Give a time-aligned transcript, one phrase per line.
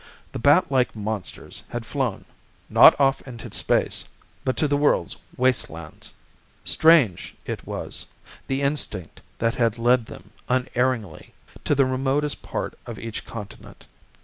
[0.31, 2.25] The bat like monsters had flown,
[2.71, 4.05] not off into space,
[4.43, 6.11] but to the world's waste lands.
[6.65, 8.07] Strange, it was,
[8.47, 11.35] the instinct that had led them unerringly
[11.65, 13.85] to the remotest point of each continent.